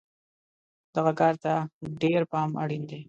دغه 0.95 1.11
کار 1.19 1.33
ته 1.43 1.51
ډېر 2.01 2.21
پام 2.31 2.49
اړین 2.63 2.83
دی. 2.89 2.99